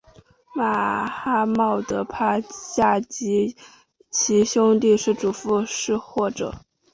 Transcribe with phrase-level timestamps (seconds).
[0.55, 3.55] 马哈茂德帕夏及
[4.09, 6.55] 其兄弟的祖父是或者。